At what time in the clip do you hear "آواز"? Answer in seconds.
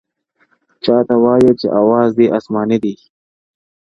1.79-2.09